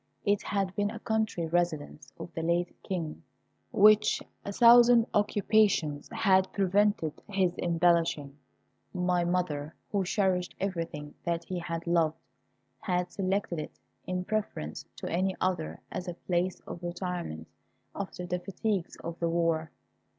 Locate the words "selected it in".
13.11-14.25